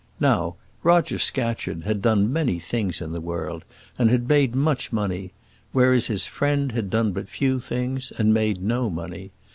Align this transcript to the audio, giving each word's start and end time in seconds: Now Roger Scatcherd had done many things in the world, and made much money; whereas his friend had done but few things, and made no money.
Now 0.19 0.55
Roger 0.81 1.19
Scatcherd 1.19 1.83
had 1.83 2.01
done 2.01 2.33
many 2.33 2.57
things 2.57 3.01
in 3.01 3.11
the 3.11 3.21
world, 3.21 3.63
and 3.99 4.27
made 4.27 4.55
much 4.55 4.91
money; 4.91 5.31
whereas 5.73 6.07
his 6.07 6.25
friend 6.25 6.71
had 6.71 6.89
done 6.89 7.11
but 7.11 7.29
few 7.29 7.59
things, 7.59 8.11
and 8.17 8.33
made 8.33 8.63
no 8.63 8.89
money. 8.89 9.29